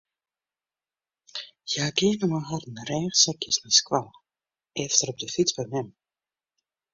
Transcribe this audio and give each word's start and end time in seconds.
Hja 1.69 1.85
geane 1.99 2.25
mei 2.31 2.41
harren 2.47 2.77
rêchsekjes 2.89 3.57
nei 3.59 3.73
skoalle, 3.81 4.15
efter 4.85 5.07
op 5.13 5.17
de 5.21 5.27
fyts 5.35 5.53
by 5.57 5.63
mem. 5.73 5.87